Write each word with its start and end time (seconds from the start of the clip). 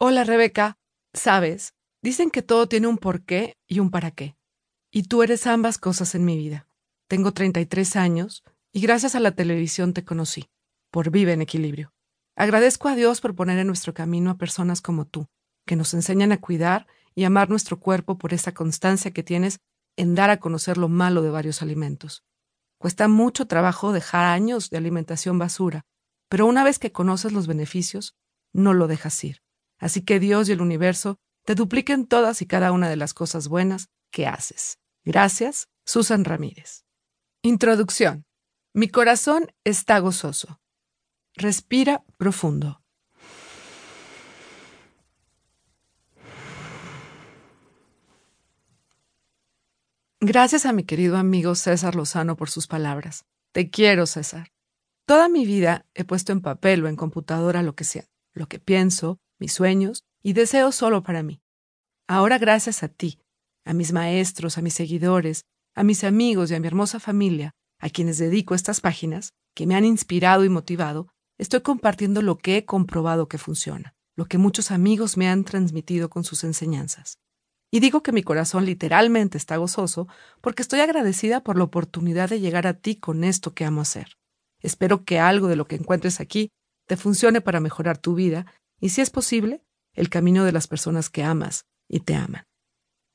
Hola 0.00 0.22
Rebeca, 0.22 0.78
sabes, 1.12 1.74
dicen 2.02 2.30
que 2.30 2.40
todo 2.40 2.68
tiene 2.68 2.86
un 2.86 2.98
porqué 2.98 3.58
y 3.66 3.80
un 3.80 3.90
para 3.90 4.12
qué. 4.12 4.36
Y 4.92 5.02
tú 5.02 5.24
eres 5.24 5.44
ambas 5.48 5.76
cosas 5.76 6.14
en 6.14 6.24
mi 6.24 6.36
vida. 6.36 6.68
Tengo 7.08 7.32
33 7.32 7.96
años 7.96 8.44
y 8.72 8.80
gracias 8.80 9.16
a 9.16 9.20
la 9.20 9.32
televisión 9.32 9.94
te 9.94 10.04
conocí, 10.04 10.50
por 10.92 11.10
Vive 11.10 11.32
en 11.32 11.42
Equilibrio. 11.42 11.92
Agradezco 12.36 12.86
a 12.86 12.94
Dios 12.94 13.20
por 13.20 13.34
poner 13.34 13.58
en 13.58 13.66
nuestro 13.66 13.92
camino 13.92 14.30
a 14.30 14.38
personas 14.38 14.80
como 14.80 15.04
tú, 15.04 15.26
que 15.66 15.74
nos 15.74 15.92
enseñan 15.94 16.30
a 16.30 16.40
cuidar 16.40 16.86
y 17.16 17.24
amar 17.24 17.50
nuestro 17.50 17.80
cuerpo 17.80 18.18
por 18.18 18.32
esa 18.32 18.54
constancia 18.54 19.10
que 19.10 19.24
tienes 19.24 19.58
en 19.96 20.14
dar 20.14 20.30
a 20.30 20.38
conocer 20.38 20.78
lo 20.78 20.88
malo 20.88 21.22
de 21.22 21.30
varios 21.30 21.60
alimentos. 21.60 22.22
Cuesta 22.78 23.08
mucho 23.08 23.48
trabajo 23.48 23.92
dejar 23.92 24.26
años 24.26 24.70
de 24.70 24.76
alimentación 24.76 25.40
basura, 25.40 25.86
pero 26.28 26.46
una 26.46 26.62
vez 26.62 26.78
que 26.78 26.92
conoces 26.92 27.32
los 27.32 27.48
beneficios, 27.48 28.14
no 28.52 28.74
lo 28.74 28.86
dejas 28.86 29.24
ir. 29.24 29.42
Así 29.78 30.02
que 30.02 30.20
Dios 30.20 30.48
y 30.48 30.52
el 30.52 30.60
universo 30.60 31.18
te 31.44 31.54
dupliquen 31.54 32.06
todas 32.06 32.42
y 32.42 32.46
cada 32.46 32.72
una 32.72 32.88
de 32.88 32.96
las 32.96 33.14
cosas 33.14 33.48
buenas 33.48 33.88
que 34.10 34.26
haces. 34.26 34.78
Gracias, 35.04 35.68
Susan 35.86 36.24
Ramírez. 36.24 36.84
Introducción. 37.42 38.26
Mi 38.74 38.88
corazón 38.88 39.46
está 39.64 39.98
gozoso. 39.98 40.60
Respira 41.34 42.04
profundo. 42.16 42.82
Gracias 50.20 50.66
a 50.66 50.72
mi 50.72 50.82
querido 50.82 51.16
amigo 51.16 51.54
César 51.54 51.94
Lozano 51.94 52.36
por 52.36 52.50
sus 52.50 52.66
palabras. 52.66 53.24
Te 53.52 53.70
quiero, 53.70 54.04
César. 54.04 54.52
Toda 55.06 55.28
mi 55.28 55.46
vida 55.46 55.86
he 55.94 56.04
puesto 56.04 56.32
en 56.32 56.42
papel 56.42 56.84
o 56.84 56.88
en 56.88 56.96
computadora 56.96 57.62
lo 57.62 57.74
que 57.74 57.84
sea, 57.84 58.04
lo 58.34 58.46
que 58.46 58.58
pienso, 58.58 59.20
mis 59.38 59.52
sueños 59.52 60.04
y 60.22 60.32
deseos 60.32 60.74
solo 60.74 61.02
para 61.02 61.22
mí. 61.22 61.40
Ahora, 62.06 62.38
gracias 62.38 62.82
a 62.82 62.88
ti, 62.88 63.20
a 63.64 63.74
mis 63.74 63.92
maestros, 63.92 64.58
a 64.58 64.62
mis 64.62 64.74
seguidores, 64.74 65.44
a 65.74 65.84
mis 65.84 66.04
amigos 66.04 66.50
y 66.50 66.54
a 66.54 66.60
mi 66.60 66.66
hermosa 66.66 67.00
familia, 67.00 67.52
a 67.78 67.90
quienes 67.90 68.18
dedico 68.18 68.54
estas 68.54 68.80
páginas, 68.80 69.32
que 69.54 69.66
me 69.66 69.74
han 69.74 69.84
inspirado 69.84 70.44
y 70.44 70.48
motivado, 70.48 71.08
estoy 71.38 71.60
compartiendo 71.60 72.22
lo 72.22 72.38
que 72.38 72.56
he 72.56 72.64
comprobado 72.64 73.28
que 73.28 73.38
funciona, 73.38 73.94
lo 74.16 74.26
que 74.26 74.38
muchos 74.38 74.70
amigos 74.70 75.16
me 75.16 75.28
han 75.28 75.44
transmitido 75.44 76.10
con 76.10 76.24
sus 76.24 76.44
enseñanzas. 76.44 77.18
Y 77.70 77.80
digo 77.80 78.02
que 78.02 78.12
mi 78.12 78.22
corazón 78.22 78.64
literalmente 78.64 79.36
está 79.36 79.56
gozoso 79.56 80.08
porque 80.40 80.62
estoy 80.62 80.80
agradecida 80.80 81.42
por 81.42 81.58
la 81.58 81.64
oportunidad 81.64 82.30
de 82.30 82.40
llegar 82.40 82.66
a 82.66 82.74
ti 82.74 82.96
con 82.96 83.24
esto 83.24 83.54
que 83.54 83.64
amo 83.64 83.82
hacer. 83.82 84.16
Espero 84.60 85.04
que 85.04 85.18
algo 85.18 85.48
de 85.48 85.56
lo 85.56 85.66
que 85.66 85.76
encuentres 85.76 86.20
aquí 86.20 86.50
te 86.86 86.96
funcione 86.96 87.40
para 87.40 87.60
mejorar 87.60 87.98
tu 87.98 88.14
vida 88.14 88.46
y, 88.80 88.90
si 88.90 89.00
es 89.00 89.10
posible, 89.10 89.62
el 89.92 90.08
camino 90.08 90.44
de 90.44 90.52
las 90.52 90.66
personas 90.66 91.10
que 91.10 91.24
amas 91.24 91.66
y 91.88 92.00
te 92.00 92.14
aman. 92.14 92.44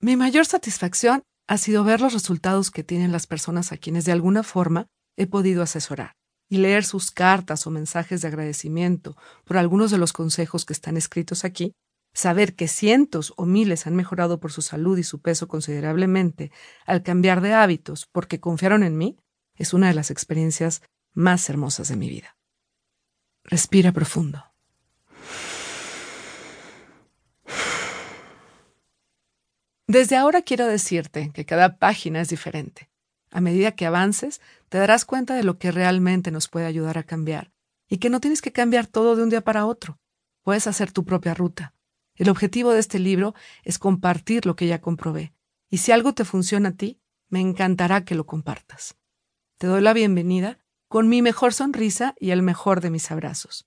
Mi 0.00 0.16
mayor 0.16 0.46
satisfacción 0.46 1.22
ha 1.46 1.58
sido 1.58 1.84
ver 1.84 2.00
los 2.00 2.12
resultados 2.12 2.70
que 2.70 2.84
tienen 2.84 3.12
las 3.12 3.26
personas 3.26 3.72
a 3.72 3.76
quienes 3.76 4.04
de 4.04 4.12
alguna 4.12 4.42
forma 4.42 4.86
he 5.16 5.26
podido 5.26 5.62
asesorar 5.62 6.14
y 6.48 6.58
leer 6.58 6.84
sus 6.84 7.10
cartas 7.10 7.66
o 7.66 7.70
mensajes 7.70 8.22
de 8.22 8.28
agradecimiento 8.28 9.16
por 9.44 9.56
algunos 9.56 9.90
de 9.90 9.98
los 9.98 10.12
consejos 10.12 10.64
que 10.64 10.72
están 10.72 10.96
escritos 10.96 11.44
aquí, 11.44 11.72
saber 12.12 12.56
que 12.56 12.66
cientos 12.66 13.32
o 13.36 13.46
miles 13.46 13.86
han 13.86 13.94
mejorado 13.94 14.40
por 14.40 14.52
su 14.52 14.62
salud 14.62 14.98
y 14.98 15.02
su 15.02 15.20
peso 15.20 15.48
considerablemente 15.48 16.50
al 16.86 17.02
cambiar 17.02 17.40
de 17.40 17.52
hábitos 17.52 18.06
porque 18.10 18.40
confiaron 18.40 18.82
en 18.82 18.96
mí, 18.96 19.16
es 19.54 19.74
una 19.74 19.88
de 19.88 19.94
las 19.94 20.10
experiencias 20.10 20.82
más 21.12 21.48
hermosas 21.50 21.88
de 21.88 21.96
mi 21.96 22.08
vida. 22.08 22.36
Respira 23.44 23.92
profundo. 23.92 24.49
Desde 29.90 30.16
ahora 30.16 30.42
quiero 30.42 30.68
decirte 30.68 31.32
que 31.34 31.44
cada 31.44 31.76
página 31.78 32.20
es 32.20 32.28
diferente. 32.28 32.88
A 33.32 33.40
medida 33.40 33.72
que 33.72 33.86
avances, 33.86 34.40
te 34.68 34.78
darás 34.78 35.04
cuenta 35.04 35.34
de 35.34 35.42
lo 35.42 35.58
que 35.58 35.72
realmente 35.72 36.30
nos 36.30 36.46
puede 36.46 36.66
ayudar 36.66 36.96
a 36.96 37.02
cambiar 37.02 37.50
y 37.88 37.98
que 37.98 38.08
no 38.08 38.20
tienes 38.20 38.40
que 38.40 38.52
cambiar 38.52 38.86
todo 38.86 39.16
de 39.16 39.24
un 39.24 39.30
día 39.30 39.40
para 39.40 39.66
otro. 39.66 39.98
Puedes 40.44 40.68
hacer 40.68 40.92
tu 40.92 41.04
propia 41.04 41.34
ruta. 41.34 41.74
El 42.14 42.28
objetivo 42.28 42.70
de 42.70 42.78
este 42.78 43.00
libro 43.00 43.34
es 43.64 43.80
compartir 43.80 44.46
lo 44.46 44.54
que 44.54 44.68
ya 44.68 44.80
comprobé. 44.80 45.34
Y 45.68 45.78
si 45.78 45.90
algo 45.90 46.14
te 46.14 46.24
funciona 46.24 46.68
a 46.68 46.76
ti, 46.76 47.00
me 47.28 47.40
encantará 47.40 48.04
que 48.04 48.14
lo 48.14 48.26
compartas. 48.26 48.94
Te 49.58 49.66
doy 49.66 49.80
la 49.80 49.92
bienvenida 49.92 50.60
con 50.86 51.08
mi 51.08 51.20
mejor 51.20 51.52
sonrisa 51.52 52.14
y 52.20 52.30
el 52.30 52.42
mejor 52.42 52.80
de 52.80 52.90
mis 52.90 53.10
abrazos. 53.10 53.66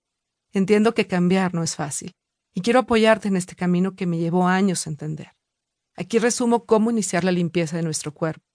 Entiendo 0.53 0.93
que 0.93 1.05
cambiar 1.05 1.53
no 1.53 1.63
es 1.63 1.75
fácil 1.75 2.15
y 2.53 2.61
quiero 2.61 2.79
apoyarte 2.79 3.27
en 3.27 3.35
este 3.35 3.57
camino 3.57 3.97
que 3.97 4.05
me 4.07 4.19
llevó 4.19 4.47
años 4.47 4.87
a 4.87 4.89
entender. 4.89 5.33
Aquí 5.95 6.19
resumo 6.19 6.65
cómo 6.65 6.91
iniciar 6.91 7.23
la 7.23 7.31
limpieza 7.31 7.77
de 7.77 7.83
nuestro 7.83 8.13
cuerpo. 8.13 8.45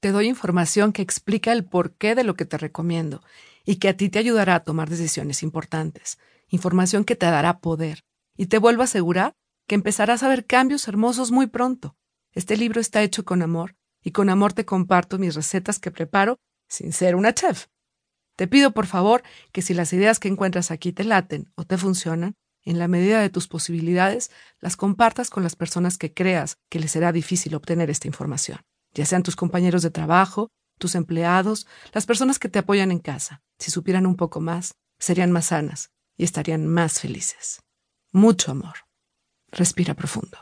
Te 0.00 0.10
doy 0.12 0.26
información 0.26 0.92
que 0.92 1.02
explica 1.02 1.52
el 1.52 1.64
porqué 1.64 2.14
de 2.14 2.24
lo 2.24 2.34
que 2.34 2.46
te 2.46 2.58
recomiendo 2.58 3.22
y 3.64 3.76
que 3.76 3.88
a 3.88 3.96
ti 3.96 4.08
te 4.08 4.18
ayudará 4.18 4.56
a 4.56 4.64
tomar 4.64 4.88
decisiones 4.88 5.42
importantes. 5.42 6.18
Información 6.48 7.04
que 7.04 7.16
te 7.16 7.26
dará 7.26 7.60
poder 7.60 8.04
y 8.36 8.46
te 8.46 8.58
vuelvo 8.58 8.82
a 8.82 8.86
asegurar 8.86 9.34
que 9.68 9.74
empezarás 9.74 10.22
a 10.22 10.28
ver 10.28 10.46
cambios 10.46 10.88
hermosos 10.88 11.30
muy 11.30 11.46
pronto. 11.46 11.96
Este 12.32 12.56
libro 12.56 12.80
está 12.80 13.02
hecho 13.02 13.24
con 13.24 13.42
amor 13.42 13.76
y 14.02 14.12
con 14.12 14.30
amor 14.30 14.52
te 14.52 14.64
comparto 14.64 15.18
mis 15.18 15.34
recetas 15.34 15.78
que 15.78 15.90
preparo 15.90 16.38
sin 16.68 16.92
ser 16.92 17.14
una 17.14 17.34
chef. 17.34 17.66
Te 18.36 18.48
pido 18.48 18.72
por 18.72 18.86
favor 18.86 19.22
que 19.52 19.62
si 19.62 19.74
las 19.74 19.92
ideas 19.92 20.18
que 20.18 20.28
encuentras 20.28 20.70
aquí 20.70 20.92
te 20.92 21.04
laten 21.04 21.52
o 21.56 21.64
te 21.64 21.76
funcionan, 21.76 22.34
en 22.64 22.78
la 22.78 22.88
medida 22.88 23.20
de 23.20 23.30
tus 23.30 23.48
posibilidades, 23.48 24.30
las 24.60 24.76
compartas 24.76 25.30
con 25.30 25.42
las 25.42 25.56
personas 25.56 25.98
que 25.98 26.12
creas 26.12 26.56
que 26.68 26.78
les 26.78 26.92
será 26.92 27.12
difícil 27.12 27.54
obtener 27.54 27.90
esta 27.90 28.08
información, 28.08 28.60
ya 28.94 29.06
sean 29.06 29.22
tus 29.22 29.36
compañeros 29.36 29.82
de 29.82 29.90
trabajo, 29.90 30.50
tus 30.78 30.94
empleados, 30.94 31.66
las 31.92 32.06
personas 32.06 32.38
que 32.38 32.48
te 32.48 32.58
apoyan 32.58 32.90
en 32.90 32.98
casa. 32.98 33.42
Si 33.58 33.70
supieran 33.70 34.06
un 34.06 34.16
poco 34.16 34.40
más, 34.40 34.74
serían 34.98 35.30
más 35.30 35.46
sanas 35.46 35.90
y 36.16 36.24
estarían 36.24 36.66
más 36.66 37.00
felices. 37.00 37.62
Mucho 38.12 38.50
amor. 38.50 38.74
Respira 39.52 39.94
profundo. 39.94 40.38